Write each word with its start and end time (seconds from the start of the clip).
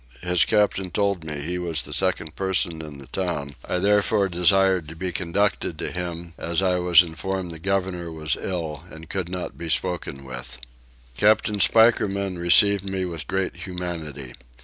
His 0.23 0.45
captain 0.45 0.85
he 0.85 0.89
told 0.89 1.23
me 1.23 1.59
was 1.59 1.83
the 1.83 1.93
second 1.93 2.35
person 2.35 2.81
in 2.81 2.97
the 2.97 3.05
town; 3.05 3.53
I 3.69 3.77
therefore 3.77 4.29
desired 4.29 4.87
to 4.87 4.95
be 4.95 5.11
conducted 5.11 5.77
to 5.77 5.91
him 5.91 6.33
as 6.39 6.59
I 6.63 6.79
was 6.79 7.03
informed 7.03 7.51
the 7.51 7.59
governor 7.59 8.11
was 8.11 8.35
ill 8.35 8.83
and 8.89 9.11
could 9.11 9.29
not 9.29 9.49
then 9.51 9.57
be 9.57 9.69
spoken 9.69 10.23
with. 10.25 10.57
Captain 11.15 11.59
Spikerman 11.59 12.39
received 12.39 12.83
me 12.83 13.05
with 13.05 13.27
great 13.27 13.57
humanity. 13.67 14.33